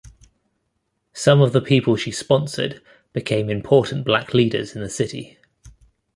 [1.13, 2.81] Some of the people she sponsored
[3.13, 5.37] became important black leaders in the city.